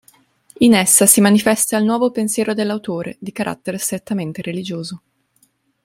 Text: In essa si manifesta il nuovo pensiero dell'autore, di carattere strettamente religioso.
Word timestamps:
In 0.57 0.73
essa 0.73 1.05
si 1.05 1.21
manifesta 1.21 1.77
il 1.77 1.85
nuovo 1.85 2.09
pensiero 2.09 2.55
dell'autore, 2.55 3.17
di 3.19 3.31
carattere 3.31 3.77
strettamente 3.77 4.41
religioso. 4.41 5.01